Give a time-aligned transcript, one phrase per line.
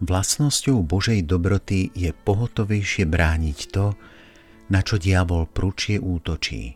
[0.00, 3.92] Vlastnosťou Božej dobroty je pohotovejšie brániť to,
[4.72, 6.72] na čo diabol prúčie útočí.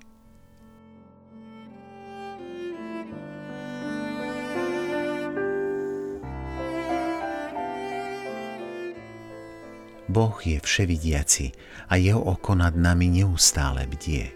[10.05, 11.47] Boh je vševidiaci
[11.89, 14.29] a jeho oko nad nami neustále bdie.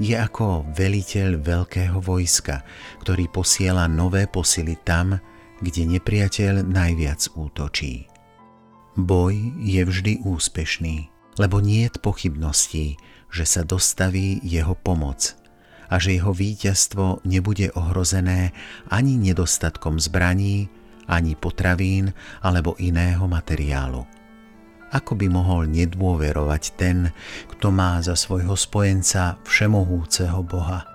[0.00, 2.64] Je ako veliteľ veľkého vojska,
[3.04, 5.20] ktorý posiela nové posily tam,
[5.58, 8.06] kde nepriateľ najviac útočí.
[8.98, 12.98] Boj je vždy úspešný, lebo nie je pochybností,
[13.30, 15.38] že sa dostaví jeho pomoc
[15.86, 18.52] a že jeho víťazstvo nebude ohrozené
[18.90, 20.66] ani nedostatkom zbraní,
[21.06, 24.04] ani potravín alebo iného materiálu.
[24.88, 27.12] Ako by mohol nedôverovať ten,
[27.54, 30.88] kto má za svojho spojenca všemohúceho Boha?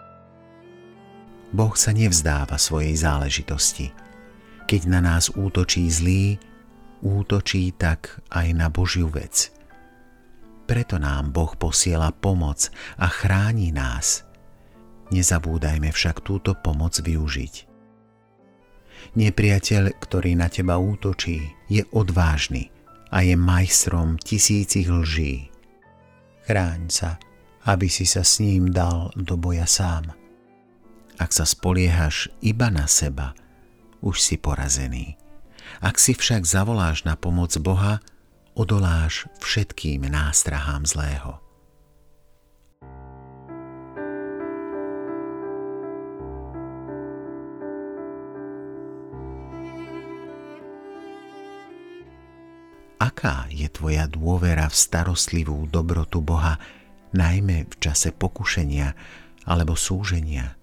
[1.54, 3.94] Boh sa nevzdáva svojej záležitosti–
[4.74, 6.42] keď na nás útočí zlý,
[7.06, 9.54] útočí tak aj na Božiu vec.
[10.66, 14.26] Preto nám Boh posiela pomoc a chráni nás.
[15.14, 17.70] Nezabúdajme však túto pomoc využiť.
[19.14, 22.74] Nepriateľ, ktorý na teba útočí, je odvážny
[23.14, 25.54] a je majstrom tisícich lží.
[26.50, 27.22] Chráň sa,
[27.70, 30.18] aby si sa s ním dal do boja sám.
[31.22, 33.38] Ak sa spoliehaš iba na seba,
[34.04, 35.16] už si porazený.
[35.80, 38.04] Ak si však zavoláš na pomoc Boha,
[38.54, 41.40] odoláš všetkým nástrahám zlého.
[53.04, 56.56] Aká je tvoja dôvera v starostlivú dobrotu Boha,
[57.12, 58.96] najmä v čase pokušenia
[59.44, 60.56] alebo súženia?